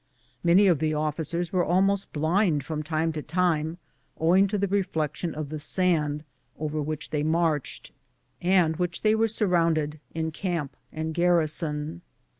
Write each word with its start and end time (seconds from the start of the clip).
Many 0.43 0.65
of 0.65 0.79
the 0.79 0.95
officers 0.95 1.53
were 1.53 1.63
almost 1.63 2.11
blind 2.11 2.65
from 2.65 2.81
time 2.81 3.13
to 3.13 3.21
time, 3.21 3.77
owing 4.19 4.47
to 4.47 4.57
tlie 4.57 4.71
reflection 4.71 5.35
of 5.35 5.49
the 5.49 5.59
sand 5.59 6.23
over 6.57 6.81
which 6.81 7.11
tliey 7.11 7.23
marched, 7.23 7.91
and 8.41 8.77
with 8.77 8.79
which 8.79 9.01
they 9.03 9.13
w^ere 9.13 9.29
surrounded 9.29 9.99
in 10.15 10.31
camp 10.31 10.75
and 10.91 11.13
garrison. 11.13 12.01